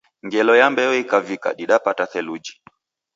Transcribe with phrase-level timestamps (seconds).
[0.25, 2.53] Ngelo ya mbeo ikavika, didapata theluji.